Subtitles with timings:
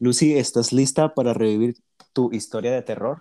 [0.00, 1.74] Lucy, ¿estás lista para revivir
[2.12, 3.20] tu historia de terror?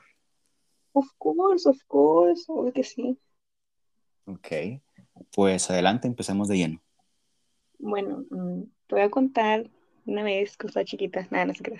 [0.94, 3.18] Of course, of course, obvio que sí.
[4.26, 4.48] Ok,
[5.34, 6.82] pues adelante, empecemos de lleno.
[7.80, 9.70] Bueno, mm, te voy a contar
[10.06, 11.80] una vez que estaba chiquita, nada, no sé qué.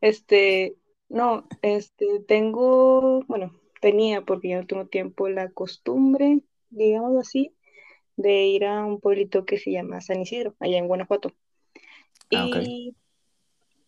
[0.00, 0.76] Este,
[1.10, 6.40] no, este, tengo, bueno, tenía, porque ya no tengo tiempo, la costumbre,
[6.70, 7.54] digamos así,
[8.16, 11.32] de ir a un pueblito que se llama San Isidro, allá en Guanajuato.
[12.34, 12.48] Ah.
[12.62, 12.94] Y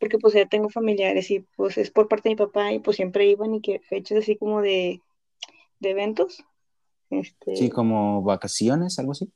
[0.01, 2.97] porque pues ya tengo familiares y pues es por parte de mi papá y pues
[2.99, 5.03] siempre iban y que fechas así como de,
[5.81, 6.45] de eventos.
[7.11, 9.31] Este, Sí, como vacaciones, algo así.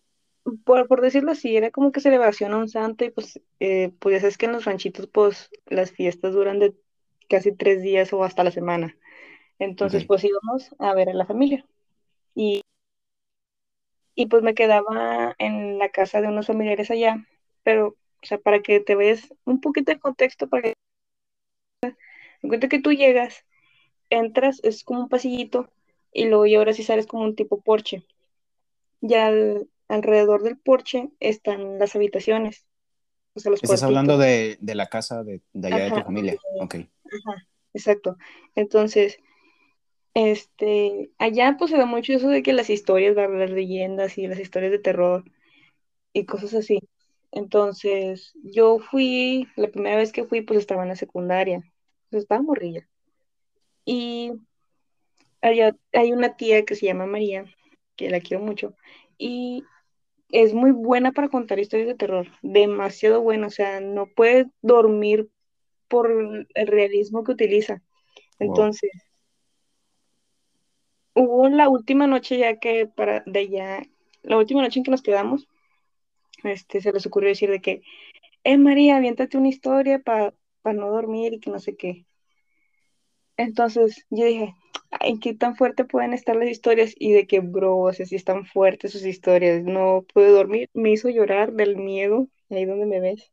[0.65, 4.15] por, por decirlo así, era como que celebración a un santo y pues, eh, pues
[4.15, 6.75] ya sabes que en los ranchitos pues las fiestas duran de
[7.29, 8.97] casi tres días o hasta la semana.
[9.59, 10.09] Entonces Ok.
[10.09, 11.67] pues íbamos a ver a la familia
[12.35, 12.62] y,
[14.15, 17.27] y pues me quedaba en la casa de unos familiares allá,
[17.62, 20.75] pero o sea, para que te veas un poquito de contexto, para que
[22.41, 23.44] te cuenta que tú llegas,
[24.11, 25.70] entras, es como un pasillito
[26.12, 28.06] y luego y ahora sí sales como un tipo porche.
[29.00, 32.66] Ya al- alrededor del porche están las habitaciones,
[33.34, 36.36] o sea, los Estás hablando de, de la casa de, de allá de tu familia.
[36.61, 36.77] Ok.
[37.05, 38.16] ajá, exacto.
[38.55, 39.19] Entonces,
[40.14, 44.41] este, allá pues se da mucho eso de que las historias, las leyendas y las
[44.41, 45.25] historias de terror
[46.12, 46.81] y cosas así.
[47.35, 51.65] Entonces, yo fui, la primera vez que fui, pues estaba en la secundaria,
[52.09, 52.89] pues estaba morrilla.
[53.85, 54.31] Y
[55.43, 57.45] allá hay una tía que se llama María,
[57.97, 58.77] que la quiero mucho,
[59.19, 59.65] y
[60.31, 65.29] es muy buena para contar historias de terror, demasiado buena, o sea, no puede dormir
[65.89, 66.12] por
[66.55, 67.83] el realismo que utiliza.
[68.39, 68.49] Wow.
[68.49, 68.93] Entonces,
[71.15, 73.83] hubo la última noche ya que para de allá,
[74.23, 75.49] la última noche en que nos quedamos,
[76.45, 77.83] este, se les ocurrió decir de que,
[78.45, 80.34] eh, María, aviéntate una historia para
[80.65, 82.06] no dormir y que no sé qué.
[83.37, 84.55] Entonces, yo dije,
[84.91, 88.16] ay, qué tan fuerte pueden estar las historias y de que, bro, o sea, si
[88.16, 93.00] están fuertes sus historias, no pude dormir, me hizo llorar del miedo, ahí donde me
[93.00, 93.32] ves.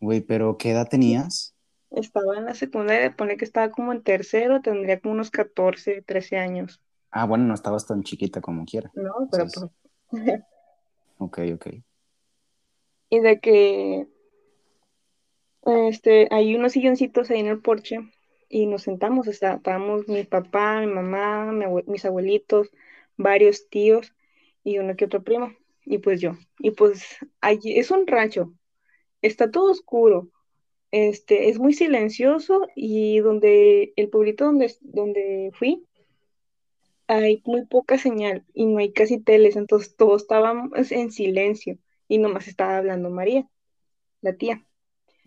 [0.00, 1.54] Güey, pero ¿qué edad tenías?
[1.90, 6.36] Estaba en la secundaria, pone que estaba como en tercero, tendría como unos 14, 13
[6.36, 8.90] años, Ah, bueno, no estabas tan chiquita como quiera.
[8.94, 9.28] ¿no?
[9.30, 9.70] Pero Entonces,
[10.10, 10.40] pues,
[11.18, 11.66] ok, ok.
[13.10, 14.06] Y de que,
[15.64, 17.98] este, hay unos silloncitos ahí en el porche
[18.48, 21.52] y nos sentamos, o estábamos mi papá, mi mamá,
[21.86, 22.70] mis abuelitos,
[23.16, 24.14] varios tíos
[24.64, 25.52] y uno que otro primo,
[25.84, 26.32] y pues yo.
[26.58, 27.04] Y pues
[27.40, 28.54] allí es un rancho,
[29.22, 30.30] está todo oscuro,
[30.90, 35.84] este, es muy silencioso y donde el pueblito donde, donde fui
[37.08, 42.18] hay muy poca señal y no hay casi teles, entonces todos estábamos en silencio y
[42.18, 43.48] nomás estaba hablando María,
[44.20, 44.64] la tía.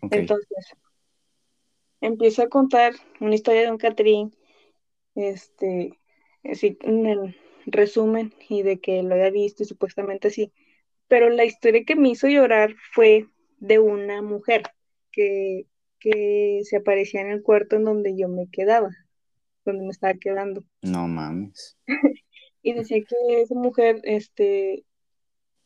[0.09, 0.75] Entonces
[2.01, 4.35] empieza a contar una historia de un Catrín,
[5.15, 5.97] este,
[6.43, 7.37] así en el
[7.67, 10.51] resumen y de que lo había visto y supuestamente sí.
[11.07, 13.27] Pero la historia que me hizo llorar fue
[13.59, 14.63] de una mujer
[15.11, 15.67] que,
[15.99, 18.89] que se aparecía en el cuarto en donde yo me quedaba,
[19.65, 20.65] donde me estaba quedando.
[20.81, 21.77] No mames.
[22.63, 24.85] Y decía que esa mujer, este,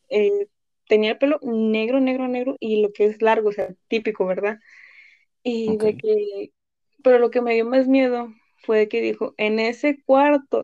[0.07, 0.47] eh,
[0.87, 4.59] tenía el pelo negro, negro, negro y lo que es largo, o sea, típico, ¿verdad?
[5.43, 6.51] Y de que,
[7.03, 10.63] pero lo que me dio más miedo fue de que dijo, en ese cuarto,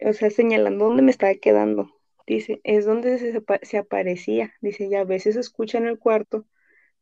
[0.00, 1.90] o sea, señalando dónde me estaba quedando,
[2.26, 6.46] dice, es donde se, se aparecía, dice, y a veces se escucha en el cuarto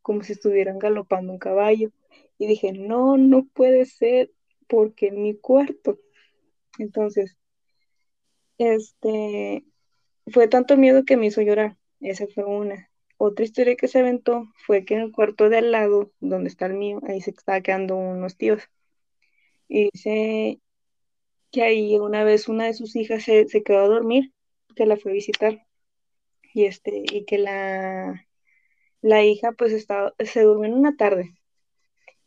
[0.08, 1.90] como si estuvieran galopando un caballo.
[2.38, 4.30] Y dije, no, no puede ser,
[4.68, 5.98] porque en mi cuarto.
[6.78, 7.36] Entonces,
[8.56, 9.64] este,
[10.28, 11.76] fue tanto miedo que me hizo llorar.
[12.00, 12.90] Esa fue una.
[13.18, 16.66] Otra historia que se aventó fue que en el cuarto de al lado, donde está
[16.66, 18.62] el mío, ahí se estaba quedando unos tíos.
[19.68, 20.60] Y dice
[21.52, 24.32] que ahí una vez una de sus hijas se, se quedó a dormir,
[24.76, 25.66] que la fue a visitar.
[26.54, 28.26] Y este, y que la,
[29.02, 31.34] la hija pues estaba, se durmió en una tarde.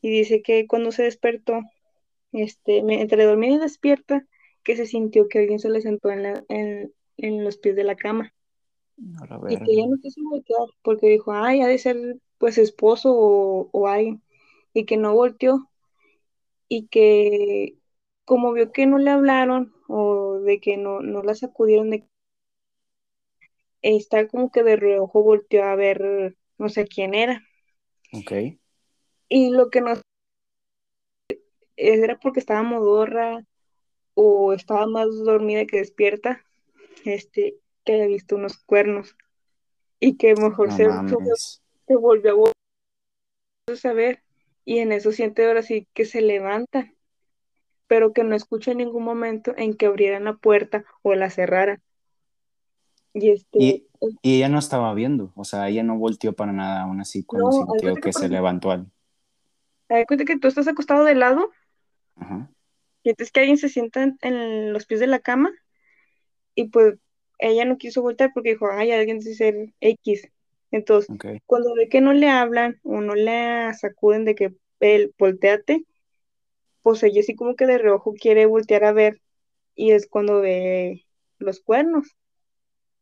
[0.01, 1.61] Y dice que cuando se despertó,
[2.33, 4.27] este, entre dormida y despierta,
[4.63, 7.83] que se sintió que alguien se le sentó en, la, en, en los pies de
[7.85, 8.33] la cama.
[8.97, 13.69] Y que ella no quiso voltear porque dijo, ay, ha de ser pues esposo o,
[13.71, 14.21] o alguien.
[14.73, 15.69] Y que no volteó
[16.67, 17.75] y que
[18.23, 22.05] como vio que no le hablaron o de que no, no la sacudieron, de
[23.81, 27.43] está como que de reojo volteó a ver no sé quién era.
[28.13, 28.31] Ok.
[29.27, 29.93] Y lo que no
[31.75, 33.45] era porque estaba modorra
[34.13, 36.45] o estaba más dormida que despierta,
[37.05, 39.15] este, que había visto unos cuernos
[39.99, 40.85] y que mejor No se,
[41.87, 42.53] se, volvió a volver
[43.67, 44.23] a saber
[44.65, 46.93] y en eso siente ahora sí que se levanta,
[47.87, 51.81] pero que no escucha en ningún momento en que abrieran la puerta o la cerraran.
[53.13, 53.59] Y este...
[53.59, 53.87] Y,
[54.21, 57.49] y ella no estaba viendo, o sea, ella no volteó para nada aún así cuando
[57.49, 58.91] No, sintió que, que se levantó al...
[59.87, 61.51] te cuenta que tú estás acostado de lado
[62.15, 62.49] Ajá,
[63.03, 65.51] y entonces que alguien se sienta en, en los pies de la cama
[66.55, 66.95] y pues
[67.41, 70.29] ella no quiso voltear porque dijo, ay, alguien dice ser X.
[70.71, 71.11] Entonces,
[71.47, 75.85] cuando ve que no le hablan o no le sacuden de que él volteate,
[76.83, 79.21] pues ella así como que de reojo quiere voltear a ver
[79.75, 81.05] y es cuando ve
[81.39, 82.15] los cuernos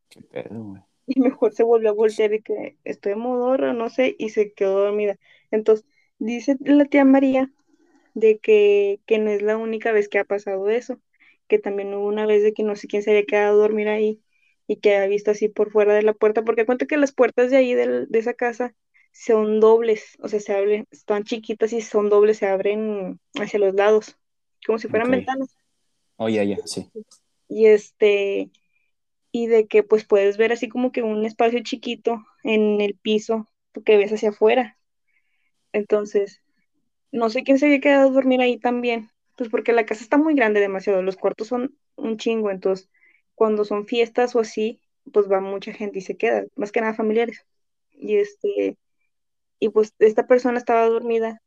[0.10, 0.84] Qué pedo, güey.
[1.08, 4.80] y mejor se volvió a voltear y que estoy modorra, no sé, y se quedó
[4.86, 5.18] dormida.
[5.52, 5.86] Entonces,
[6.20, 7.52] dice la tía María
[8.16, 11.00] de que, que no es la única vez que ha pasado eso,
[11.48, 13.90] que también hubo una vez de que no sé quién se había quedado a dormir
[13.90, 14.22] ahí
[14.70, 17.52] y que había visto así por fuera de la puerta, porque cuenta que las puertas
[17.52, 18.76] de ahí del- de esa casa
[19.14, 23.76] son dobles, o sea, se abren, están chiquitas y son dobles, se abren hacia los
[23.76, 24.18] lados,
[24.68, 25.58] como si fueran ventanas.
[26.18, 26.92] Oh, ya, ya, sí.
[27.48, 28.52] Y este,
[29.32, 33.48] y de que pues puedes ver así como que un espacio chiquito en el piso
[33.86, 34.78] que ves hacia afuera.
[35.74, 36.42] Entonces,
[37.12, 40.18] no sé quién se había quedado a dormir ahí también, pues porque la casa está
[40.18, 42.90] muy grande demasiado, los cuartos son un chingo, entonces
[43.40, 44.82] cuando son fiestas o así,
[45.14, 47.46] pues va mucha gente y se queda, más que nada familiares.
[47.92, 48.78] Y este,
[49.60, 51.42] y pues esta persona estaba dormida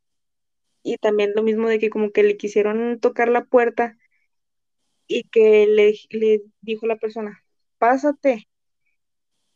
[0.83, 3.97] y también lo mismo de que como que le quisieron tocar la puerta
[5.07, 7.43] y que le, le dijo la persona,
[7.77, 8.47] pásate,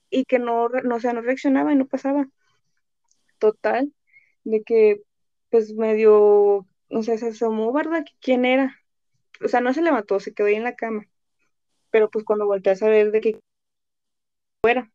[0.09, 2.27] y que no, no, sea, no reaccionaba y no pasaba.
[3.39, 3.93] Total,
[4.43, 5.01] de que
[5.49, 8.05] pues medio, o sea, se asomó, ¿verdad?
[8.21, 8.77] ¿Quién era?
[9.43, 11.07] O sea, no se levantó, se quedó ahí en la cama,
[11.97, 13.39] pero pues cuando volteé a saber de que
[14.61, 14.91] fuera.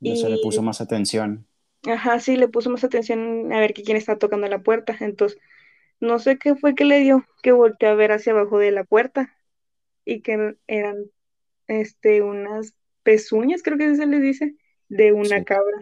[0.00, 1.46] Ya se le puso Y, más atención.
[1.86, 4.96] ajá, sí, le puso más atención a ver que quién estaba tocando la puerta.
[5.00, 5.38] Entonces,
[6.00, 8.84] no sé qué fue que le dio, que volteó a ver hacia abajo de la
[8.84, 9.36] puerta
[10.06, 10.96] y que eran,
[11.66, 12.72] este, unas
[13.02, 14.54] pezuñas, creo que se les dice,
[14.88, 15.44] de una Sí.
[15.44, 15.76] cabra.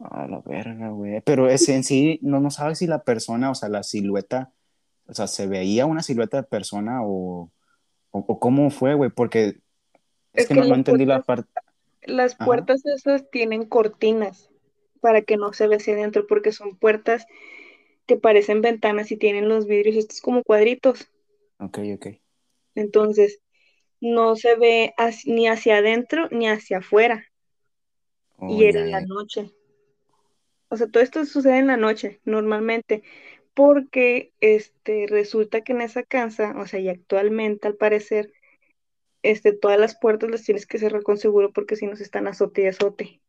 [0.00, 1.22] A la verga, güey.
[1.22, 4.52] Pero ese en sí, no, no sabes si la persona, o sea, la silueta,
[5.06, 7.50] o sea, se veía una silueta de persona o,
[8.12, 9.60] o, o cómo fue, güey, porque
[10.34, 11.50] es Es que que no, no entendí la puertas, parte.
[12.02, 14.50] las Ajá, puertas esas tienen cortinas
[15.00, 17.26] para que no se vea hacia adentro, porque son puertas
[18.06, 21.10] que parecen ventanas y tienen los vidrios estos como cuadritos.
[21.58, 22.06] ok, ok.
[22.74, 23.40] Entonces,
[24.00, 24.94] no se ve
[25.26, 27.26] ni hacia adentro ni hacia afuera.
[28.38, 29.50] Oh, Y era en la noche.
[30.70, 33.02] O sea, todo esto sucede en la noche, normalmente,
[33.54, 38.32] porque este, resulta que en esa casa, o sea, y actualmente al parecer,
[39.22, 42.26] este, todas las puertas las tienes que cerrar con seguro porque si no se están
[42.26, 43.20] azote y azote.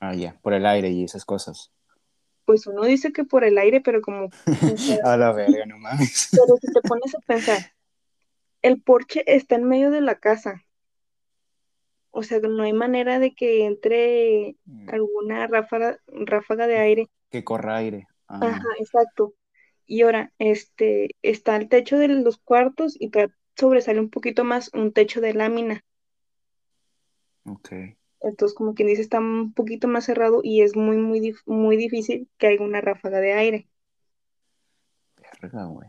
[0.00, 1.72] Ah, ya, por el aire y esas cosas.
[2.44, 4.30] Pues uno dice que por el aire, pero como,
[5.04, 6.28] A la verga, no mames.
[6.32, 7.72] pero si te pones a pensar,
[8.62, 10.64] el porche está en medio de la casa.
[12.10, 14.56] O sea, no hay manera de que entre
[14.88, 17.08] alguna ráfaga, ráfaga de aire.
[17.30, 18.08] Que corra aire.
[18.40, 19.34] Ajá, exacto.
[19.86, 23.10] Y ahora, este, está el techo de los cuartos y
[23.56, 25.84] sobresale un poquito más un techo de lámina.
[27.44, 27.96] ok.
[28.20, 31.76] Entonces, como quien dice, está un poquito más cerrado y es muy, muy, dif- muy
[31.76, 33.68] difícil que haya una ráfaga de aire.
[35.40, 35.88] Verga, güey.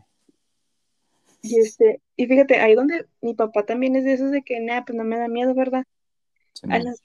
[1.42, 4.84] Y este, y fíjate, ahí donde mi papá también es de esos de que, nada,
[4.84, 5.84] pues no me da miedo, ¿verdad?
[6.68, 7.02] A las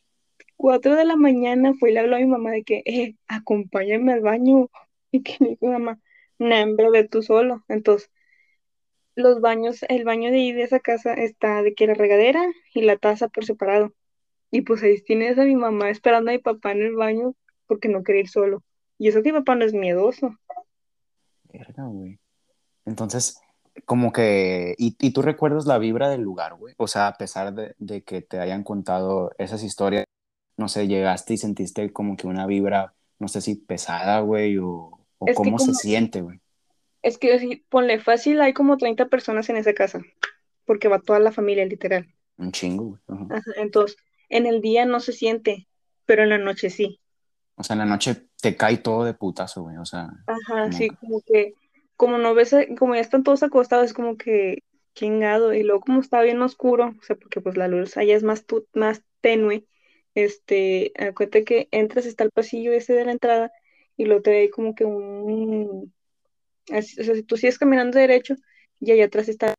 [0.57, 4.13] 4 de la mañana fue y le habló a mi mamá de que, eh, acompáñame
[4.13, 4.69] al baño.
[5.23, 5.99] Que le dijo mamá,
[6.39, 7.63] no, hombre, ve tú solo.
[7.67, 8.11] Entonces,
[9.15, 12.43] los baños, el baño de ahí de esa casa está de que la regadera
[12.73, 13.93] y la taza por separado.
[14.51, 17.35] Y pues ahí tienes a mi mamá esperando a mi papá en el baño
[17.67, 18.63] porque no quería ir solo.
[18.97, 20.37] Y eso que mi papá no es miedoso.
[21.51, 22.19] Verga, güey.
[22.85, 23.41] Entonces,
[23.85, 26.75] como que, ¿y, y tú recuerdas la vibra del lugar, güey?
[26.77, 30.05] O sea, a pesar de, de que te hayan contado esas historias,
[30.57, 34.94] no sé, llegaste y sentiste como que una vibra, no sé si pesada, güey, o,
[35.19, 36.39] o Es cómo se como, siente, güey.
[37.01, 40.01] es que sí, ponle fácil, hay como 30 personas en esa casa,
[40.65, 42.13] porque va toda la familia, literal.
[42.37, 43.01] Un chingo, güey.
[43.07, 43.25] Ajá.
[43.29, 43.97] Ajá, entonces,
[44.29, 45.67] en el día no se siente,
[46.05, 46.99] pero en la noche sí.
[47.57, 49.77] O sea, en la noche te cae todo de putazo, güey.
[49.77, 51.53] O sea, Ajá, sí, como que,
[51.95, 54.63] como no ves, como ya están todos acostados, es como que
[54.95, 58.23] chingado, y luego como está bien oscuro, o sea, porque pues la luz allá es
[58.23, 59.65] más, tu- más tenue,
[60.15, 63.51] este, acuérdate que entras, está el pasillo ese de la entrada,
[63.97, 65.93] y ve ahí como que un,
[66.71, 68.35] así- o sea, si tú sigues caminando derecho,
[68.79, 69.55] y allá atrás está,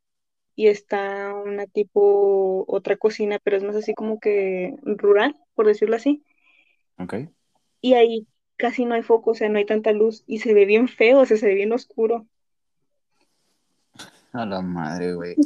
[0.56, 5.96] y está una tipo, otra cocina, pero es más así como que rural, por decirlo
[5.96, 6.24] así,
[6.98, 7.14] ok.
[7.80, 8.26] y ahí
[8.56, 11.20] casi no hay foco, o sea, no hay tanta luz y se ve bien feo,
[11.20, 12.26] o sea, se ve bien oscuro.
[14.32, 15.38] A la madre, güey.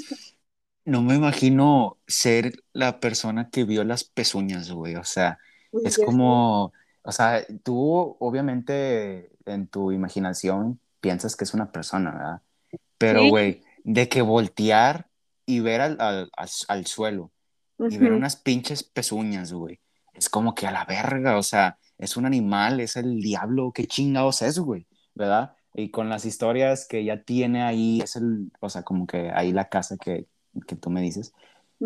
[0.85, 4.97] No me imagino ser la persona que vio las pezuñas, güey.
[4.97, 5.38] O sea,
[5.70, 12.12] Pues es como, o sea, tú obviamente en tu imaginación piensas que es una persona,
[12.12, 12.42] ¿verdad?
[12.99, 15.09] Pero, Sí, güey, de que voltear
[15.47, 17.33] y ver al, al, al- al suelo
[17.87, 19.80] y ver unas pinches pezuñas, güey,
[20.14, 23.87] es como que a la verga, o sea, es un animal, es el diablo, qué
[23.87, 25.57] chingados es, güey, ¿verdad?
[25.75, 29.52] Y con las historias que ya tiene ahí, es el, o sea, como que ahí
[29.52, 30.28] la casa que,
[30.69, 31.33] que tú me dices,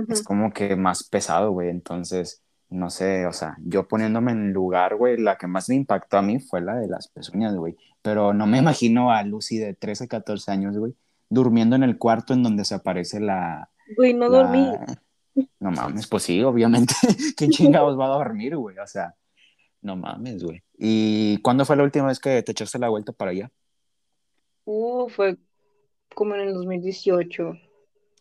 [0.09, 2.43] es como que más pesado, güey, entonces,
[2.74, 6.22] no sé, o sea, yo poniéndome en lugar, güey, la que más me impactó a
[6.22, 10.08] mí fue la de las pezuñas, güey, pero no me imagino a Lucy de 13,
[10.08, 10.94] 14 años, güey,
[11.28, 14.70] durmiendo en el cuarto en donde se aparece la, Güey, no dormí.
[15.60, 16.94] no mames, pues sí, obviamente.
[17.36, 18.78] ¿Quién chingados va a dormir, güey?
[18.78, 19.14] O sea,
[19.82, 20.62] no mames, güey.
[20.76, 23.50] ¿Y cuándo fue la última vez que te echaste la vuelta para allá?
[24.64, 25.36] Uh, fue
[26.14, 27.52] como en el 2018.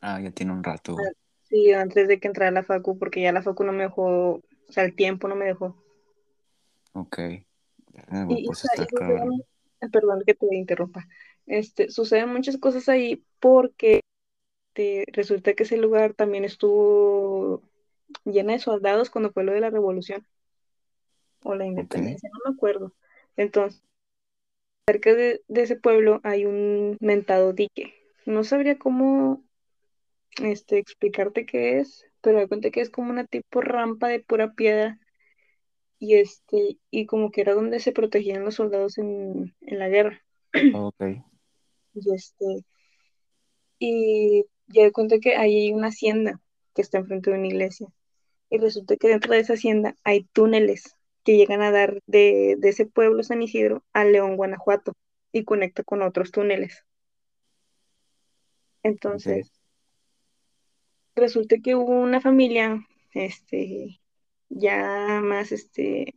[0.01, 1.07] Ah, ya tiene un rato, güey.
[1.53, 4.38] Sí, antes de que entrara a la facu, porque ya la facu no me dejó,
[4.38, 4.41] o
[4.72, 5.75] sea, el tiempo no me dejó.
[6.93, 7.19] Ok.
[8.27, 9.43] Y, pues está suceden-
[9.81, 11.07] eh, perdón que te interrumpa.
[11.45, 14.00] Este, suceden muchas cosas ahí porque
[14.74, 17.62] te- resulta que ese lugar también estuvo
[18.25, 20.25] lleno de soldados cuando fue lo de la revolución
[21.43, 22.93] o la independencia, no me acuerdo.
[23.38, 23.83] Entonces,
[24.88, 27.93] cerca de, de ese pueblo hay un mentado dique.
[28.25, 29.43] No sabría cómo
[30.42, 34.54] este, explicarte qué es, pero me cuenta que es como una tipo rampa de pura
[34.54, 35.00] piedra
[36.00, 40.22] y este, y como que era donde se protegían los soldados en, en la guerra.
[40.75, 41.02] ok,
[41.94, 42.66] Y este,
[43.80, 46.40] y ya de cuenta que ahí hay una hacienda
[46.74, 47.88] que está enfrente de una iglesia.
[48.50, 52.70] Y resulta que dentro de esa hacienda hay túneles que llegan a dar de, de
[52.70, 54.94] ese pueblo San Isidro a León, Guanajuato,
[55.32, 56.86] y conecta con otros túneles.
[58.84, 59.52] Entonces,
[61.15, 64.01] resulta que hubo una familia, este,
[64.50, 66.15] ya más, este,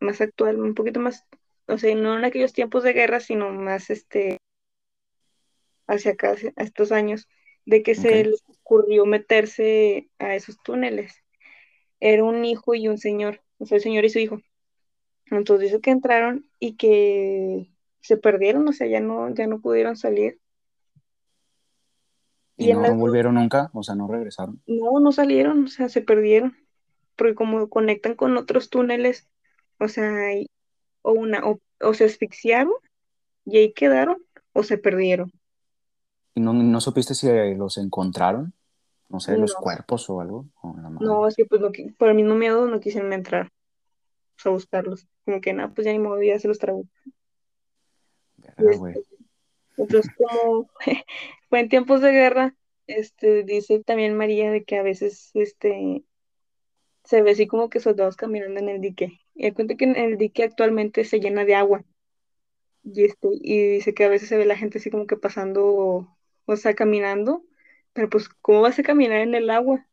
[0.00, 1.24] más actual, un poquito más,
[1.66, 4.38] o sea, no en aquellos tiempos de guerra, sino más, este,
[5.86, 7.28] hacia acá, hacia estos años,
[7.66, 11.22] de que se les ocurrió meterse a esos túneles.
[12.00, 14.40] Era un hijo y un señor, o sea, el señor y su hijo.
[15.26, 19.96] Entonces dice que entraron y que se perdieron, o sea, ya no, ya no pudieron
[19.96, 20.38] salir.
[22.56, 23.70] ¿Y no, las no volvieron nunca?
[23.72, 24.60] O sea, no regresaron.
[24.66, 26.56] no, no salieron, o sea, se perdieron,
[27.16, 29.28] porque como conectan con otros túneles,
[29.78, 30.12] o sea,
[31.02, 32.74] o una, o, o se asfixiaron
[33.44, 35.32] y ahí quedaron, o se perdieron.
[36.34, 38.52] ¿Y no, no supiste si los encontraron?
[39.08, 40.46] No sé, los No, cuerpos o algo.
[40.62, 41.28] No, madre.
[41.28, 43.52] así pues no, por el mismo miedo no quisieron entrar,
[44.36, 45.06] sea, buscarlos.
[45.24, 46.84] Como que nada, pues ya ni modo, ya se los tragó.
[48.56, 49.04] Este,
[49.76, 50.68] entonces, como
[51.54, 52.56] fue en tiempos de guerra,
[52.88, 56.02] este, dice también María de que a veces, este,
[57.04, 59.20] se ve así como que soldados caminando en el dique.
[59.36, 61.84] Y cuenta que en el dique actualmente se llena de agua.
[62.82, 66.08] Y, este, y dice que a veces se ve la gente así como que pasando,
[66.44, 67.44] o sea, caminando.
[67.92, 69.86] Pero pues, ¿cómo vas a caminar en el agua?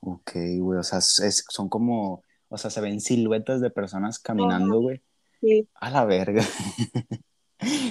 [0.00, 0.78] Ok, güey.
[0.78, 5.02] O sea, es, son como, o sea, se ven siluetas de personas caminando, güey.
[5.42, 5.68] sí.
[5.74, 6.42] A la verga.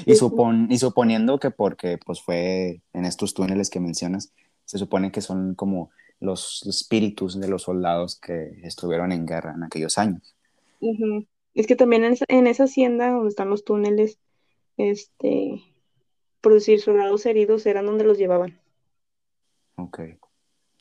[0.06, 4.34] Y, supon, y suponiendo que porque pues fue en estos túneles que mencionas,
[4.66, 9.64] se supone que son como los espíritus de los soldados que estuvieron en guerra en
[9.64, 10.36] aquellos años.
[10.80, 11.28] ujú.
[11.54, 14.20] Es que también en esa, en esa hacienda donde están los túneles,
[14.78, 15.64] este,
[16.42, 18.60] por decir, soldados heridos eran donde los llevaban.
[19.76, 20.00] Ok.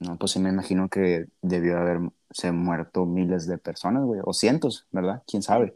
[0.01, 4.87] No, pues sí me imagino que debió haberse muerto miles de personas, güey, o cientos,
[4.91, 5.23] ¿verdad?
[5.27, 5.75] ¿Quién sabe?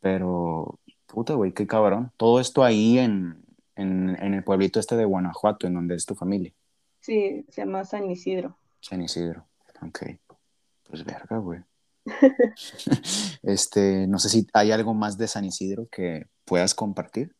[0.00, 0.80] Pero,
[1.14, 2.12] puta, güey, qué cabrón.
[2.16, 3.44] Todo esto ahí en,
[3.76, 6.52] en, en el pueblito este de Guanajuato, en donde es tu familia,
[7.04, 8.56] Sí, se llama San Isidro.
[8.80, 9.46] San Isidro.
[9.86, 10.04] Ok.
[10.84, 11.60] Pues verga, güey.
[13.42, 17.34] Este, no sé si hay algo más de San Isidro que puedas compartir.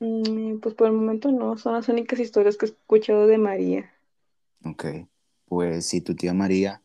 [0.00, 3.90] Mm, pues por el momento no, son las únicas historias que he escuchado de María.
[4.64, 4.84] Ok.
[5.46, 6.82] Pues si tu tía María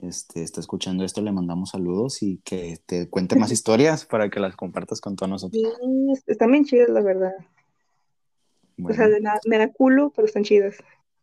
[0.00, 4.40] este, está escuchando esto, le mandamos saludos y que te cuente más historias para que
[4.40, 5.60] las compartas con todos nosotros.
[5.62, 7.32] Sí, están bien chidas, la verdad.
[7.36, 10.76] O sea, Bueno, de nada- me da culo, pero están chidas.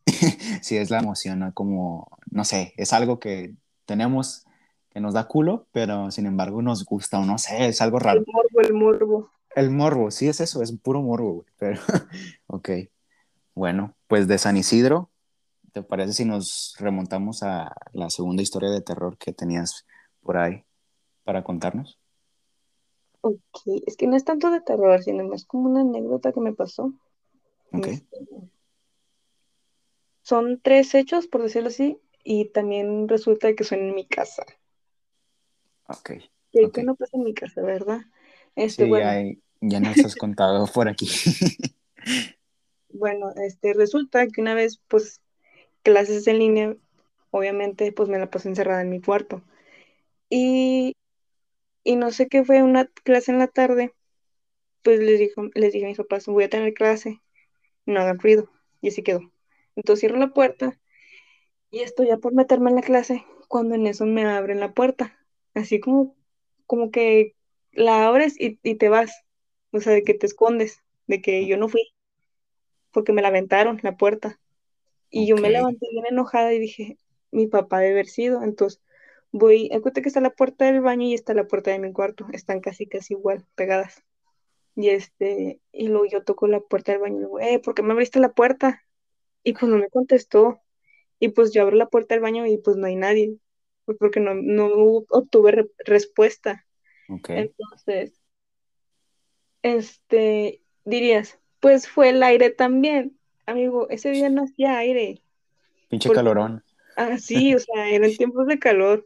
[0.62, 1.54] sí es la emoción, ¿no?
[1.54, 3.56] Como, no sé, es algo que
[3.86, 4.46] tenemos
[4.90, 8.04] que nos da culo, pero sin embargo nos gusta o no sé, es algo El
[8.04, 8.24] raro.
[8.28, 9.30] morbo, el morbo.
[9.56, 11.48] El morbo, sí es eso, es puro morbo, güey.
[11.58, 11.82] Pero,
[12.48, 12.70] ok.
[13.56, 15.10] Bueno, pues de San Isidro,
[15.76, 19.86] ¿te parece si nos remontamos a la segunda historia de terror que tenías
[20.24, 20.66] por ahí
[21.24, 22.00] para contarnos?
[23.22, 23.42] Ok,
[23.88, 26.94] es que no es tanto de terror, sino más como una anécdota que me pasó.
[27.72, 28.18] Ok, Este,
[30.24, 34.46] son tres hechos, por decirlo así, y también resulta que son en mi casa.
[35.88, 36.10] ok,
[36.52, 36.74] Que, ok.
[36.74, 38.02] que no pasa en mi casa, ¿verdad?
[38.56, 39.22] Este, Sí, bueno, ya,
[39.62, 41.08] ya nos has contado por aquí.
[42.90, 45.22] bueno, este, resulta que una vez, pues,
[45.86, 46.78] clases en línea,
[47.32, 49.44] obviamente, pues me la pasé encerrada en mi cuarto.
[50.30, 50.96] Y,
[51.84, 53.94] y no sé qué fue una clase en la tarde,
[54.84, 57.22] pues les dijo, les dije a mis papás, voy a tener clase,
[57.86, 58.50] no hagan ruido.
[58.82, 59.22] Y así quedó.
[59.76, 60.80] Entonces cierro la puerta
[61.72, 65.18] y estoy ya por meterme en la clase cuando en eso me abren la puerta.
[65.54, 66.16] Así como,
[66.68, 67.36] como que
[67.74, 69.24] la abres y, y te vas.
[69.72, 71.82] O sea, de que te escondes, de que yo no fui,
[72.92, 74.40] porque me la aventaron la puerta.
[75.10, 76.98] Y yo me levanté bien enojada y dije,
[77.32, 78.44] mi papá debe haber sido.
[78.44, 78.82] Entonces
[79.32, 82.28] voy, acuérdate que está la puerta del baño y está la puerta de mi cuarto.
[82.34, 84.04] Están casi, casi igual, pegadas.
[84.76, 87.82] Y este, y luego yo toco la puerta del baño y digo, eh, ¿por qué
[87.84, 88.84] me abriste la puerta?
[89.44, 90.62] Y pues no me contestó.
[91.20, 93.38] Y pues yo abro la puerta del baño y pues no hay nadie,
[93.86, 94.68] pues porque no, no
[95.10, 96.68] obtuve re- respuesta.
[97.08, 97.30] ok.
[97.34, 98.22] Entonces,
[99.64, 103.20] este, dirías, pues fue el aire también.
[103.46, 105.22] Amigo, ese día no hacía aire,
[105.90, 106.64] Pinche porque calorón.
[106.96, 109.06] así, o sea, eran tiempos de calor.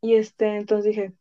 [0.00, 1.12] Y este, entonces dije,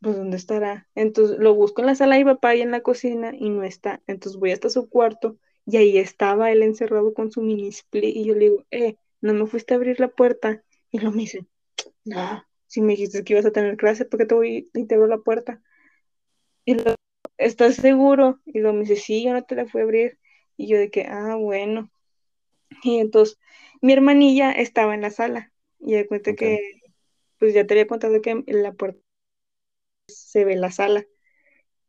[0.00, 0.88] pues ¿dónde estará?
[0.94, 4.02] Entonces lo busco en la sala mi papá y en la cocina y no está.
[4.06, 8.24] Entonces voy hasta su cuarto y ahí estaba él encerrado con su mini split y
[8.24, 10.62] yo le digo, eh, no me fuiste a abrir la puerta.
[10.90, 11.46] Y lo me dice,
[12.04, 14.94] no, si me dijiste que ibas a tener clase, ¿por qué te voy y te
[14.94, 15.62] abro la puerta?
[16.64, 16.94] Y lo,
[17.38, 18.40] ¿estás seguro?
[18.44, 20.18] Y lo me dice, sí, yo no te la fui a abrir.
[20.56, 21.90] Y yo de que, ah, bueno.
[22.84, 23.38] Y entonces
[23.80, 26.60] mi hermanilla estaba en la sala y de cuenta que,
[27.38, 29.00] pues ya te había contado que en la puerta
[30.06, 31.06] se ve la sala.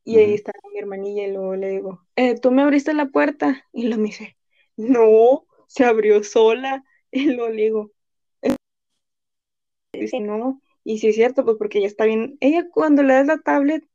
[0.06, 3.66] Y ahí estaba mi hermanilla y luego le digo, eh, ¿tú me abriste la puerta?
[3.74, 4.38] Y lo me dice,
[4.78, 6.84] no, se abrió sola.
[7.12, 7.92] Y lo le digo,
[9.94, 10.62] dice, no.
[10.84, 12.38] Y sí es cierto, pues porque ella está bien.
[12.42, 13.86] Ella cuando le das la tablet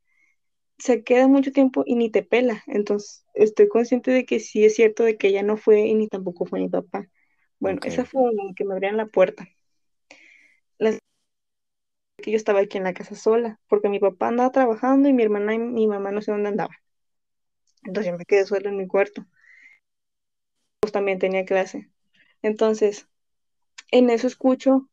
[0.81, 2.63] se queda mucho tiempo y ni te pela.
[2.67, 6.09] Entonces estoy consciente de que sí es cierto de que ella no fue y ni
[6.09, 7.09] tampoco fue mi papá.
[7.59, 9.47] Bueno, esa fue una que me abrían la puerta.
[10.79, 10.99] La
[12.23, 15.23] que yo estaba aquí en la casa sola, porque mi papá andaba trabajando y mi
[15.23, 16.77] hermana y mi mamá no sé dónde andaban.
[17.85, 19.27] Entonces yo me quedé sola en mi cuarto.
[20.81, 21.91] Pues también tenía clase.
[22.43, 23.09] Entonces,
[23.91, 24.89] en eso escucho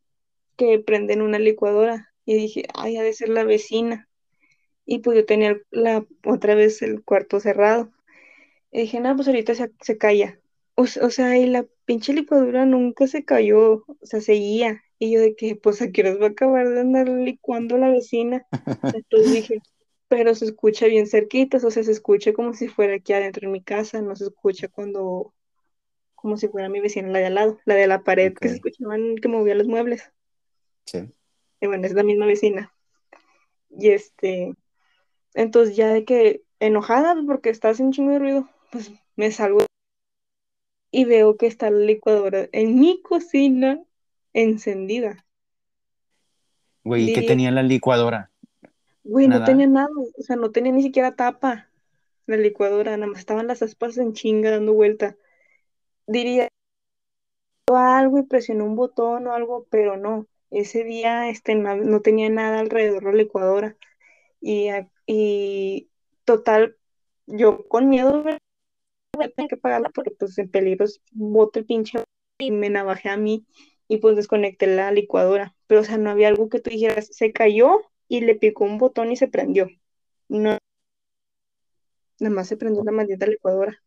[0.57, 4.06] que prenden una licuadora y dije, ay, ha de ser la vecina.
[4.87, 7.91] Y pues yo tenía la, otra vez el cuarto cerrado.
[8.71, 10.39] Y dije, no, pues ahorita se, se calla.
[10.75, 14.83] O, sea, y la pinche licuadora nunca se cayó, o sea, seguía.
[14.99, 17.89] Y yo de que, pues a qué horas va a acabar de andar licuando la
[17.89, 18.45] vecina.
[19.03, 19.61] Entonces dije,
[20.07, 23.51] pero se escucha bien cerquita, o sea, se escucha como si fuera aquí adentro en
[23.53, 25.33] mi casa, no se escucha cuando,
[26.15, 28.55] como si fuera mi vecina, la de al lado, la de la pared, que se
[28.55, 30.11] escuchaban que movía los muebles.
[30.85, 31.11] Sí.
[31.59, 32.71] Y bueno, es la misma vecina.
[33.69, 34.53] Y este,
[35.37, 39.59] entonces ya de que enojada porque está haciendo un chingo de ruido, pues me salgo
[40.89, 43.79] y veo que está la licuadora en mi cocina
[44.33, 45.23] encendida.
[46.83, 48.31] Güey, ¿y qué tenía la licuadora?
[49.03, 49.89] güey, no tenía Nada.
[50.17, 51.69] o sea, no tenía ni siquiera tapa
[52.25, 55.17] la licuadora, nada más estaban las aspas en chinga dando vuelta.
[56.07, 56.47] Diría
[57.67, 60.25] algo y presionó un botón o algo, pero no.
[60.49, 63.77] Ese día este, no, no tenía nada alrededor de la licuadora.
[64.41, 64.69] Y,
[65.07, 65.89] y
[66.25, 66.77] total,
[67.25, 68.23] yo con miedo
[69.35, 72.03] tenía que pagarla porque pues en peligro bote el pinche
[72.37, 73.47] y me navajé a mí
[73.87, 75.55] y pues desconecté la licuadora.
[75.65, 78.77] Pero o sea, no había algo que tú dijeras, se cayó y le picó un
[78.77, 79.67] botón y se prendió.
[80.27, 80.57] No,
[82.19, 83.81] nada más se prendió la maldita licuadora.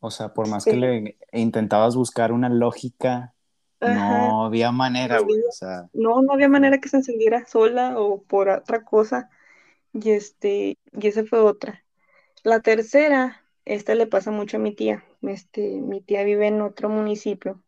[0.00, 3.34] o sea, por más que le intentabas buscar una lógica,
[3.80, 5.40] ajá, no había no manera, güey.
[5.40, 9.30] O sea, no, no había manera que se encendiera sola o por otra cosa.
[10.00, 11.84] Y este, y esa fue otra.
[12.44, 15.04] La tercera, esta le pasa mucho a mi tía.
[15.22, 17.62] Este, mi tía vive en otro municipio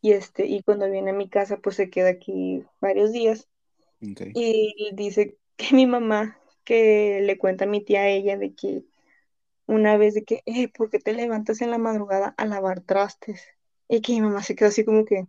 [0.00, 3.48] y este, y cuando viene a mi casa, pues se queda aquí varios días.
[4.34, 8.84] Y dice que mi mamá, que le cuenta a mi tía a ella de que
[9.66, 13.46] una vez de que, eh, ¿por qué te levantas en la madrugada a lavar trastes?
[13.88, 15.26] Y que mi mamá se quedó así como que,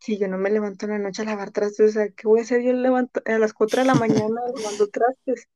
[0.00, 2.40] si yo no me levanto en la noche a lavar trastes, o sea, ¿qué voy
[2.40, 5.48] a hacer yo levanto a las 4 de la mañana lavando trastes?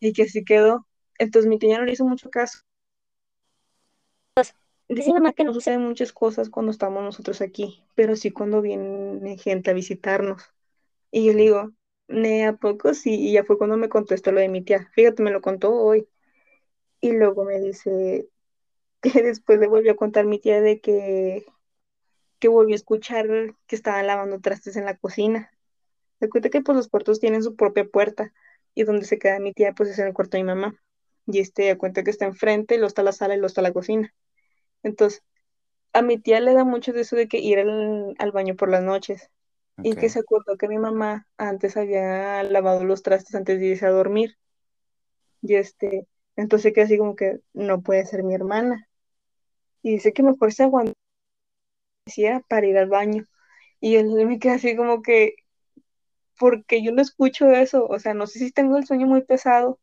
[0.00, 0.86] Y que así quedó.
[1.18, 2.58] Entonces mi tía no le hizo mucho caso.
[4.88, 9.38] Dice mamá que no suceden muchas cosas cuando estamos nosotros aquí, pero sí cuando viene
[9.38, 10.42] gente a visitarnos.
[11.10, 11.72] Y yo le digo,
[12.08, 13.14] Ne, ¿a poco sí?
[13.14, 14.90] Y ya fue cuando me contó esto lo de mi tía.
[14.94, 16.08] Fíjate, me lo contó hoy.
[17.00, 18.28] Y luego me dice
[19.02, 21.46] que después le volvió a contar mi tía de que,
[22.44, 23.26] que volvió a escuchar
[23.66, 25.50] que estaban lavando trastes en la cocina.
[26.20, 28.34] Se cuenta que pues los cuartos tienen su propia puerta
[28.74, 30.78] y donde se queda mi tía pues es en el cuarto de mi mamá.
[31.26, 33.72] Y este da cuenta que está enfrente, luego está la sala y luego está la
[33.72, 34.14] cocina.
[34.82, 35.22] Entonces,
[35.94, 38.68] a mi tía le da mucho de eso de que ir al, al baño por
[38.68, 39.30] las noches.
[39.82, 43.86] Y que se acordó que mi mamá antes había lavado los trastes antes de irse
[43.86, 44.36] a dormir.
[45.40, 48.86] Y este, entonces que así como que no puede ser mi hermana.
[49.80, 50.64] Y dice que mejor se
[52.06, 53.26] aguantó para ir al baño.
[53.80, 55.36] Y él me queda así como que,
[56.38, 59.80] porque yo no escucho eso, o sea, no sé si tengo el sueño muy pesado,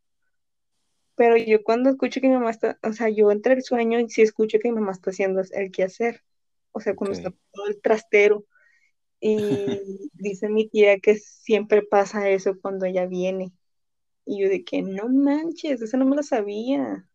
[1.15, 4.09] pero yo cuando escucho que mi mamá está, o sea, yo entre el sueño y
[4.09, 6.23] sí escucho que mi mamá está haciendo el quehacer,
[6.71, 8.45] o sea, cuando está todo el trastero.
[9.21, 13.53] Y dice mi tía que siempre pasa eso cuando ella viene.
[14.25, 17.07] Y yo de que no manches, eso no me lo sabía.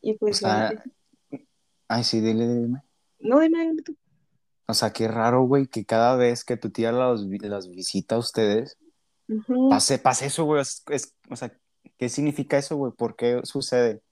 [0.00, 0.74] Y pues yo, sea,
[1.88, 2.82] ay, sí, dile, dime.
[3.20, 3.96] No, dime, dime tú.
[4.66, 8.18] O sea, qué raro, güey, que cada vez que tu tía los, las visita a
[8.18, 8.76] ustedes,
[9.28, 9.70] Ujú.
[9.70, 10.60] pase, pase eso, güey.
[10.62, 11.52] Es, es- o sea,
[11.96, 12.92] ¿qué significa eso, güey?
[12.92, 14.02] ¿Por qué sucede?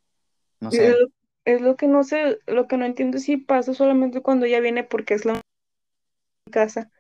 [0.61, 0.91] No sé.
[0.99, 1.09] lo,
[1.45, 4.61] es lo que no sé, lo que no entiendo es si pasa solamente cuando ella
[4.61, 5.41] viene porque es la
[6.51, 6.91] casa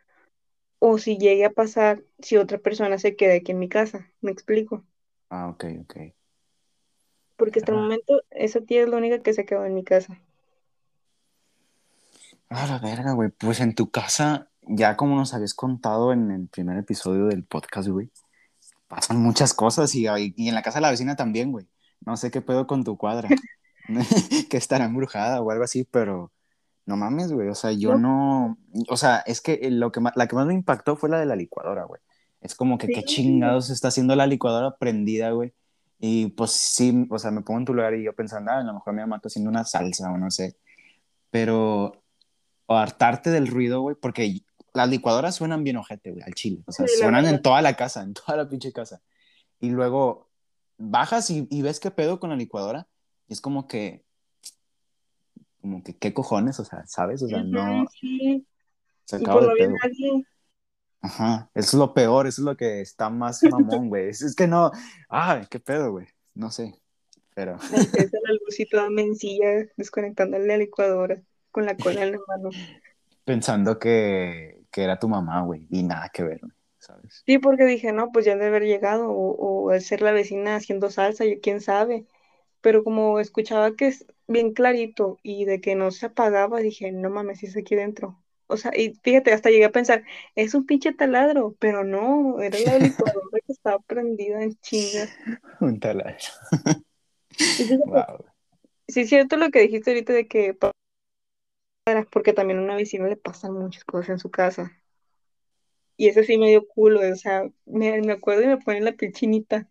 [0.80, 4.12] o si llegue a pasar si otra persona se queda aquí en mi casa.
[4.20, 4.84] ¿Me explico?
[5.30, 5.96] Ah, ok, ok.
[7.36, 7.88] Porque hasta el Verga.
[7.88, 10.20] momento esa tía es la única que se quedó en mi casa.
[12.48, 13.30] Ah, la verga, güey.
[13.30, 17.88] Pues en tu casa, ya como nos habías contado en el primer episodio del podcast,
[17.88, 18.10] güey,
[18.88, 20.06] pasan muchas cosas y,
[20.36, 21.66] y en la casa de la vecina también, güey.
[22.00, 23.28] No sé qué pedo con tu cuadra.
[24.50, 26.32] que estará embrujada o algo así, pero
[26.84, 27.48] no mames, güey.
[27.48, 28.58] O sea, yo No.
[28.88, 31.26] O sea, es que lo que más, la que más me impactó fue la de
[31.26, 32.00] la licuadora, güey.
[32.40, 35.52] Es como que sí, qué chingados está haciendo la licuadora prendida, güey.
[35.98, 38.62] Y pues sí, o sea, me pongo en tu lugar y yo pensando, ah, a
[38.62, 40.56] lo mejor mi mamá está haciendo una salsa o no sé.
[41.30, 42.04] Pero
[42.66, 44.42] o hartarte del ruido, güey, porque
[44.74, 46.62] las licuadoras suenan bien ojete, güey, al chile.
[46.66, 49.00] O sea, suenan en toda la casa, en toda la pinche casa.
[49.58, 50.28] Y luego
[50.76, 52.86] bajas y, y ves qué pedo con la licuadora.
[53.28, 54.04] Y es como que,
[55.60, 56.60] como que, ¿qué cojones?
[56.60, 57.22] O sea, ¿sabes?
[57.22, 58.46] O sea, no, sí.
[59.04, 59.74] se Y acaba de pedo.
[61.00, 64.08] Ajá, eso es lo peor, eso es lo que está más mamón, güey.
[64.08, 64.70] Es, es que no,
[65.08, 66.06] ay, qué pedo, güey.
[66.34, 66.74] No sé,
[67.34, 71.22] pero a la luz y toda mencilla desconectándole la licuadora
[71.56, 72.50] con la cola en la mano.
[73.24, 77.22] pensando que, que era tu mamá, güey, y nada que ver, güey, ¿sabes?
[77.24, 80.56] Sí, porque dije, no, pues ya de haber llegado, o, o al ser la vecina
[80.56, 82.04] haciendo salsa, y quién sabe.
[82.60, 87.08] Pero como escuchaba que es bien clarito y de que no se apagaba, dije, no
[87.08, 88.22] mames, es aquí dentro.
[88.48, 92.58] O sea, y fíjate, hasta llegué a pensar, es un pinche taladro, pero no, era
[92.60, 95.08] la licuadora que estaba prendida en chinga.
[95.60, 96.18] Un taladro.
[97.86, 98.24] Wow.
[98.88, 100.54] sí es cierto lo que dijiste ahorita de que,
[102.10, 104.72] porque también a una vecina le pasan muchas cosas en su casa.
[105.96, 108.92] Y eso sí me dio culo, o sea, me, me acuerdo y me pone la
[108.92, 109.68] piel chinita.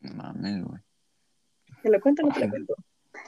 [0.00, 0.80] Mames, güey.
[1.82, 2.74] ¿Te la cuento o no te cuento?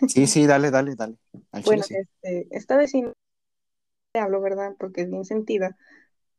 [0.08, 1.16] Sí, sí, dale, dale, dale.
[1.52, 1.96] Al Bueno, sí.
[1.96, 3.12] este, esta vecina,
[4.12, 4.74] te hablo, ¿verdad?
[4.78, 5.76] Porque es bien sentida,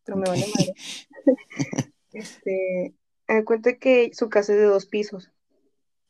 [0.04, 0.74] pero me vale madre.
[2.13, 2.96] Este,
[3.28, 5.30] me cuenta que su casa es de dos pisos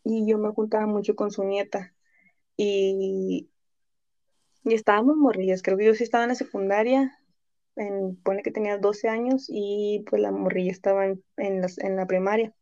[0.06, 1.94] y yo me juntaba mucho con su nieta
[2.56, 3.50] y,
[4.68, 7.18] y estábamos morrillas, creo que yo sí estaba en la secundaria,
[7.78, 12.54] en, pone que tenía 12 años y pues la morrilla estaba en, en, la primaria,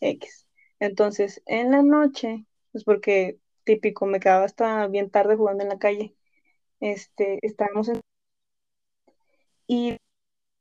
[0.00, 0.46] X.
[0.78, 5.78] Entonces, en la noche, pues porque típico, me quedaba hasta bien tarde jugando en la
[5.78, 6.14] calle,
[6.80, 8.00] este, estábamos en...
[9.66, 9.96] Y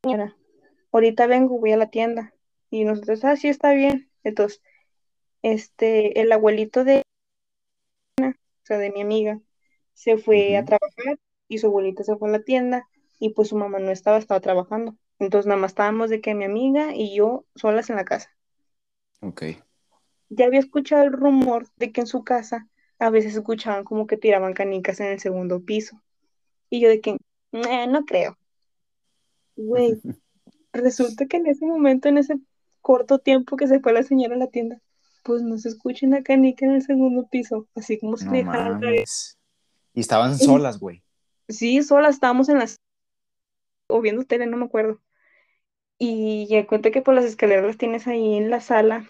[0.04, 0.36] señora,
[0.92, 2.34] ahorita vengo, voy a la tienda.
[2.72, 4.10] Y nosotros, ah, sí, está bien.
[4.24, 4.62] Entonces,
[5.44, 7.04] este, el abuelito de,
[8.22, 8.34] o
[8.64, 9.42] sea, de mi amiga,
[10.00, 12.88] se fue a trabajar y su abuelita se fue a la tienda
[13.20, 14.96] y pues su mamá no estaba, estaba trabajando.
[15.20, 18.30] Entonces, nada más estábamos de que mi amiga y yo solas en la casa.
[19.20, 19.44] Ok.
[20.30, 24.16] Ya había escuchado el rumor de que en su casa a veces escuchaban como que
[24.16, 26.02] tiraban canicas en el segundo piso.
[26.70, 27.18] Y yo de que,
[27.52, 28.38] "Nah, no creo.
[29.58, 30.00] Güey,
[30.74, 32.36] resulta que en ese momento, en ese
[32.80, 34.80] corto tiempo que se fue la señora a la tienda,
[35.24, 38.80] pues no se escucha una canica en el segundo piso, así como si le dejaran
[38.80, 38.96] caer.
[38.96, 39.39] mames.
[39.94, 41.04] Y estaban Y solas, güey.
[41.48, 42.80] sí, sola estábamos en las,
[43.88, 45.02] o viendo tele, no me acuerdo.
[45.98, 49.10] Y ya cuenta que por las escaleras las tienes ahí en la sala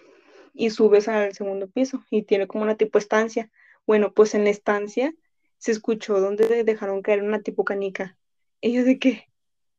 [0.54, 3.50] y subes al segundo piso y tiene como una tipo estancia.
[3.86, 5.14] Bueno, pues en la estancia
[5.58, 8.18] se escuchó donde dejaron caer una tipo canica.
[8.62, 9.26] Yo de que,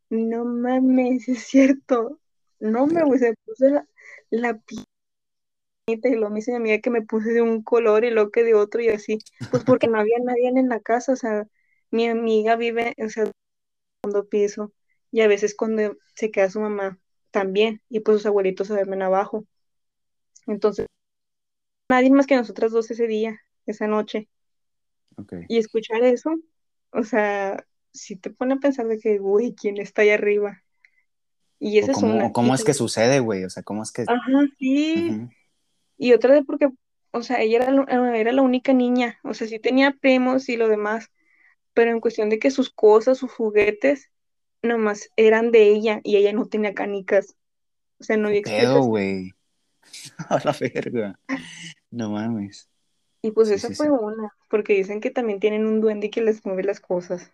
[0.09, 2.19] no mames, es cierto.
[2.59, 3.87] No, hombre, güey, se puso la,
[4.29, 4.90] la pinita
[5.87, 8.43] y lo me dice mi amiga que me puse de un color y lo que
[8.43, 9.19] de otro y así.
[9.49, 11.47] Pues porque no había nadie en la casa, o sea,
[11.89, 13.33] mi amiga vive, o sea, en el
[14.03, 14.73] segundo piso
[15.11, 16.99] y a veces cuando se queda su mamá
[17.31, 19.45] también y pues sus abuelitos se duermen abajo.
[20.47, 20.87] Entonces,
[21.89, 24.29] nadie más que nosotras dos ese día, esa noche.
[25.17, 25.33] Ok.
[25.47, 26.35] Y escuchar eso,
[26.91, 30.63] o sea, si te pone a pensar de que, güey, ¿quién está ahí arriba?
[31.59, 32.33] Y O esa es cómo, una.
[32.33, 33.43] cómo es que sucede, güey.
[33.43, 34.03] O sea, cómo es que.
[34.03, 35.09] Ajá, sí.
[35.09, 35.29] Ujú.
[36.01, 36.69] Y otra de porque,
[37.13, 40.57] o sea, ella era, la- era la única niña, o sea, sí tenía primos y
[40.57, 41.11] lo demás,
[41.73, 44.11] pero en cuestión de que sus cosas, sus juguetes,
[44.63, 47.35] nomás eran de ella y ella no tenía canicas.
[47.99, 49.31] O sea, no ¿Qué había pedo, güey?
[50.29, 51.19] A la verga.
[51.91, 52.69] No mames.
[53.23, 53.89] Y pues Sí, esa sí, fue sí.
[53.89, 57.31] una, porque dicen que también tienen un duende que les mueve las cosas.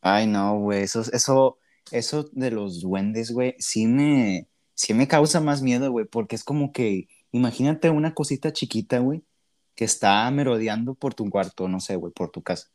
[0.00, 0.82] Ay, no, güey.
[0.84, 1.58] Eso, eso,
[1.90, 6.44] eso de los duendes, güey, sí me, sí me causa más miedo, güey, porque es
[6.44, 9.22] como que, imagínate una cosita chiquita, güey,
[9.74, 12.68] que está merodeando por tu cuarto, no sé, güey, por tu casa.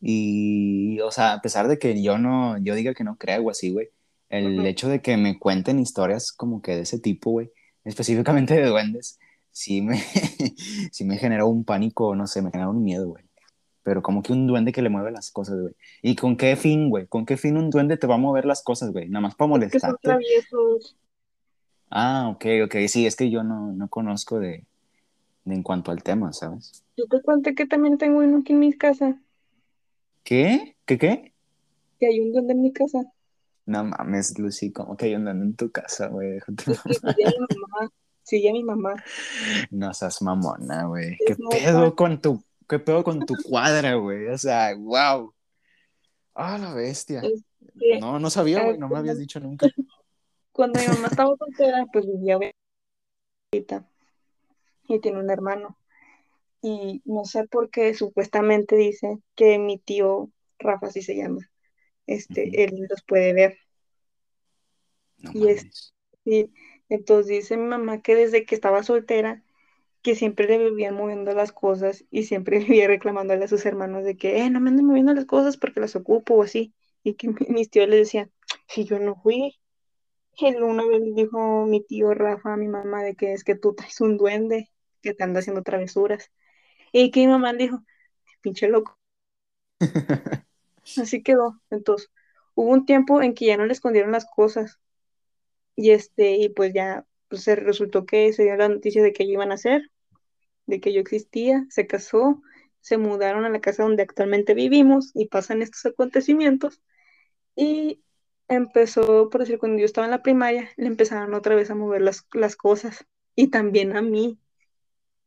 [0.00, 3.70] Y, o sea, a pesar de que yo no, yo diga que no creo así,
[3.70, 3.90] güey,
[4.28, 7.50] el hecho de que me cuenten historias como que de ese tipo, güey,
[7.84, 9.18] específicamente de duendes,
[9.50, 9.98] sí me,
[10.92, 13.24] sí me generó un pánico, no sé, me generó un miedo, güey.
[13.82, 15.74] Pero como que un duende que le mueve las cosas, güey.
[16.02, 17.06] ¿Y con qué fin, güey?
[17.06, 19.08] ¿Con qué fin un duende te va a mover las cosas, güey?
[19.08, 19.98] ¿Nada más para son molestarte?
[20.02, 20.96] traviesos.
[21.90, 22.76] Ah, ok, ok.
[22.88, 24.64] Sí, es que yo no, no conozco de,
[25.44, 26.84] de en cuanto al tema, ¿sabes?
[26.96, 29.18] Yo te conté que también tengo uno aquí en mi casa,
[30.22, 30.76] ¿Qué?
[30.84, 31.32] ¿Qué qué?
[31.98, 32.98] que hay un duende en mi casa.
[33.66, 36.32] No mames, Lucy, ¿cómo que hay un duende en tu casa, güey?
[36.32, 38.94] Déjate mamá, sigue a mi mamá.
[39.70, 41.18] No seas mamona, güey.
[41.26, 44.28] ¿Qué pedo con tu, qué pedo con tu cuadra, güey?
[44.28, 45.32] O sea, wow.
[46.34, 47.22] Ah, la bestia.
[48.00, 48.78] No, no sabía, güey.
[48.78, 49.68] No me habías dicho nunca.
[50.52, 52.38] Cuando mi mamá estaba soltera, pues vivía
[53.52, 53.86] ahorita
[54.88, 55.76] y tiene un hermano.
[56.62, 61.50] Y no sé por qué supuestamente dice que mi tío, Rafa así se llama,
[62.06, 63.58] este, él los puede ver.
[65.18, 66.50] No Y es, y
[66.88, 69.42] entonces dice mi mamá que desde que estaba soltera,
[70.02, 74.16] que siempre le vivían moviendo las cosas y siempre vivía reclamándole a sus hermanos de
[74.16, 76.74] que, eh, no me anden moviendo las cosas porque las ocupo o así.
[77.04, 78.30] Y que mi- mis tíos le decían,
[78.68, 79.58] si yo no fui.
[80.40, 83.74] Y una vez dijo mi tío Rafa a mi mamá de que es que tú
[83.74, 84.70] traes un duende
[85.02, 86.30] que te anda haciendo travesuras.
[86.92, 87.82] Y que mi mamá dijo,
[88.40, 88.98] pinche loco.
[90.96, 91.60] Así quedó.
[91.70, 92.10] Entonces,
[92.54, 94.78] hubo un tiempo en que ya no le escondieron las cosas.
[95.76, 99.22] Y este, y pues ya, pues se resultó que se dio la noticia de que
[99.24, 99.90] ello iban a hacer,
[100.66, 102.42] de que yo existía, se casó,
[102.80, 106.80] se mudaron a la casa donde actualmente vivimos y pasan estos acontecimientos.
[107.56, 108.02] Y
[108.50, 112.02] empezó, por decir, cuando yo estaba en la primaria, le empezaron otra vez a mover
[112.02, 113.06] las, las cosas.
[113.34, 114.38] Y también a mí.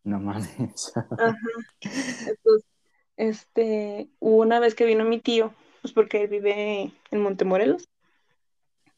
[0.04, 0.94] No mames.
[0.96, 1.38] Ajá.
[1.82, 2.70] Entonces,
[3.18, 7.90] este, una vez que vino mi tío, pues porque él vive en Montemorelos,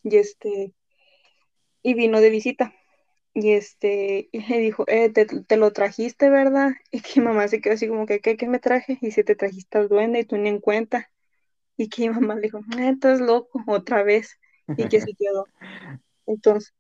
[0.04, 0.74] y este,
[1.84, 2.74] y vino de visita.
[3.34, 6.72] Y este, y le dijo, eh, te, te lo trajiste, ¿verdad?
[6.92, 8.98] Y que mi mamá se quedó así como que, ¿qué, qué me traje?
[9.02, 11.12] Y si te trajiste al duende y tú ni en cuenta.
[11.78, 14.40] Y que mi mamá le dijo, eh, estás loco, otra vez.
[14.78, 15.46] Y que así quedó.
[16.26, 16.74] Entonces,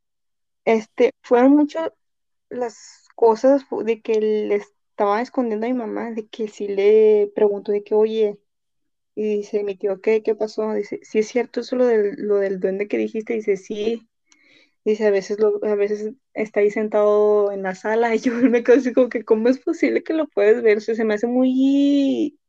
[0.66, 1.92] este, fueron muchas
[2.50, 7.72] las cosas de que le estaba escondiendo a mi mamá, de que sí le preguntó
[7.72, 8.40] de que, oye,
[9.16, 10.74] y dice mi tío, ¿qué, qué pasó?
[10.74, 14.08] Dice, sí es cierto eso lo del, lo del duende que dijiste, dice, sí.
[14.86, 18.64] Dice, a veces, lo, a veces está ahí sentado en la sala y yo me
[18.64, 20.78] quedo así como que, ¿cómo es posible que lo puedes ver?
[20.78, 22.40] O sea, se me hace muy,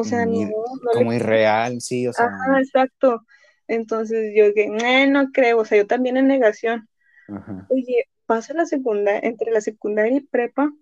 [0.00, 0.98] o sea, no, no le...
[0.98, 2.26] como irreal, sí, o sea.
[2.26, 3.24] Ajá, exacto.
[3.66, 4.68] Entonces yo que,
[5.08, 6.88] no creo, o sea, yo también en negación.
[7.28, 7.66] Ajá.
[7.68, 10.72] Oye, pasa la secundaria, entre la secundaria y prepa,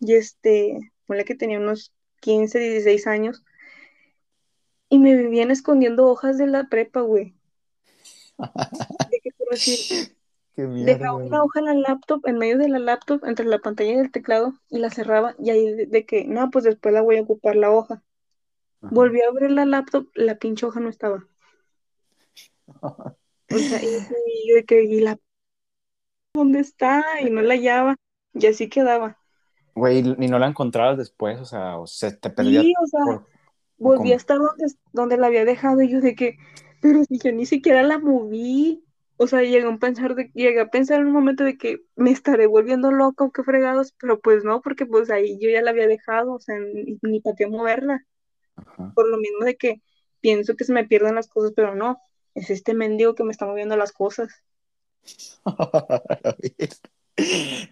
[0.00, 3.44] y este, ponle que tenía unos 15, 16 años,
[4.88, 7.34] y me vivían escondiendo hojas de la prepa, güey.
[9.10, 10.16] De que por decir,
[10.54, 13.92] Qué dejaba una hoja en la laptop, en medio de la laptop, entre la pantalla
[13.92, 17.00] y el teclado, y la cerraba, y ahí de, de que, no, pues después la
[17.00, 18.02] voy a ocupar la hoja.
[18.82, 18.94] Ajá.
[18.94, 21.26] Volví a abrir la laptop, la pinche hoja no estaba.
[22.82, 23.12] O
[23.48, 23.86] sea, y,
[24.44, 25.18] y de que, ¿y la
[26.34, 27.02] dónde está?
[27.20, 27.96] Y no la hallaba,
[28.34, 29.18] y así quedaba.
[29.74, 33.00] Güey, y no la encontrabas después, o sea, o se te perdió Sí, o sea,
[33.04, 33.14] por...
[33.14, 33.26] ¿o
[33.78, 36.36] volví a estar donde, donde la había dejado, y yo de que,
[36.80, 38.84] pero si yo ni siquiera la moví.
[39.16, 42.10] O sea, llegué a pensar de, llegué a pensar en un momento de que me
[42.10, 45.70] estaré volviendo loca o qué fregados, pero pues no, porque pues ahí yo ya la
[45.70, 48.04] había dejado, o sea, ni, ni para qué moverla.
[48.56, 48.92] Ajá.
[48.94, 49.82] Por lo mismo de que
[50.20, 52.00] pienso que se me pierden las cosas, pero no.
[52.34, 54.30] es este mendigo que me está moviendo las cosas.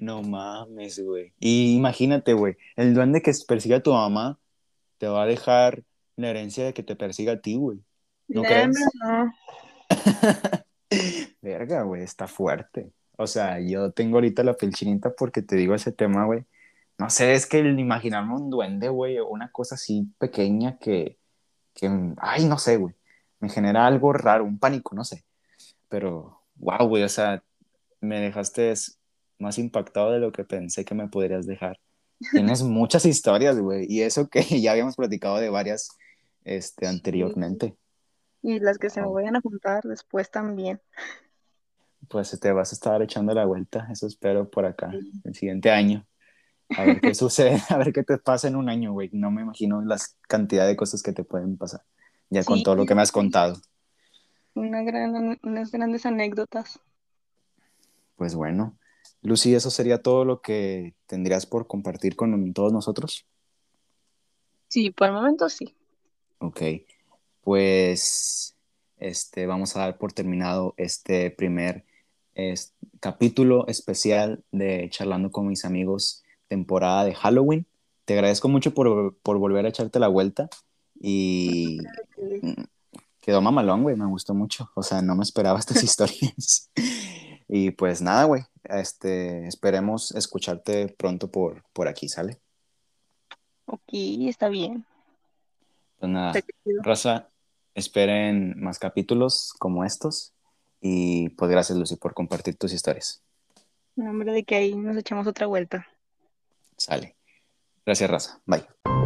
[0.01, 1.33] no mames, güey.
[1.41, 4.39] Y imagínate, güey, el duende que persigue a tu mamá
[4.99, 5.83] te va a dejar
[6.17, 7.79] la herencia de que te persiga a ti, güey.
[8.29, 8.77] ¿No crees?
[9.03, 9.33] No.
[11.51, 12.93] Verga, güey, está fuerte.
[13.17, 16.45] O sea, yo tengo ahorita la piel chinita porque te digo ese tema, güey.
[16.99, 21.19] No sé, es que el imaginarme un duende, güey, o una cosa así pequeña que,
[21.75, 22.95] que, ay, no sé, güey,
[23.41, 25.25] me genera algo raro, un pánico, no sé.
[25.89, 27.43] Pero, wow, güey, o sea,
[28.01, 28.75] me dejaste
[29.39, 31.81] más impactado de lo que pensé que me podrías dejar.
[32.33, 35.89] Tienes muchas historias, güey, y eso que ya habíamos platicado de varias
[36.45, 37.77] este, anteriormente.
[38.43, 40.81] Y las que se me vayan a juntar después también.
[42.11, 44.91] Pues te vas a estar echando la vuelta, eso espero por acá,
[45.23, 46.05] el siguiente año.
[46.77, 49.11] A ver qué sucede, a ver qué te pasa en un año, güey.
[49.13, 49.97] No me imagino la
[50.27, 51.85] cantidad de cosas que te pueden pasar,
[52.29, 53.61] ya con todo lo que me has contado.
[54.55, 56.81] Una gran, unas grandes anécdotas.
[58.17, 58.77] Pues bueno,
[59.23, 63.25] Lucy, ¿eso sería todo lo que tendrías por compartir con todos nosotros?
[64.67, 65.77] Sí, por el momento sí.
[66.39, 66.61] Ok,
[67.43, 68.57] pues
[68.97, 71.85] este, vamos a dar por terminado este primer
[73.01, 77.67] capítulo especial de Charlando con mis amigos, temporada de Halloween.
[78.05, 80.49] Te agradezco mucho por, por volver a echarte la vuelta
[81.01, 81.79] y
[83.21, 84.71] quedó mamalón, güey, me gustó mucho.
[84.75, 86.71] O sea, no me esperaba estas historias.
[87.49, 92.41] y pues nada, güey, este, esperemos escucharte pronto por, por aquí, ¿sale?
[93.67, 94.85] Ok, está bien.
[95.99, 96.33] Pues nada,
[96.83, 97.29] Rosa,
[97.75, 100.33] esperen más capítulos como estos
[100.81, 103.23] y pues gracias Lucy por compartir tus historias.
[103.97, 105.87] En nombre de que ahí nos echamos otra vuelta.
[106.77, 107.17] Sale.
[107.85, 108.41] Gracias, Raza.
[108.47, 109.00] Bye.